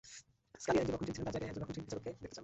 Scalia 0.61 0.83
একজন 0.83 0.91
রক্ষণশীল 0.93 1.13
ছিলেন, 1.17 1.25
তাঁর 1.27 1.33
জায়গায় 1.35 1.53
তাঁরা 1.53 1.53
একজন 1.53 1.61
রক্ষণশীল 1.63 1.85
বিচারককে 1.85 2.09
দেখতে 2.13 2.25
চান। 2.33 2.39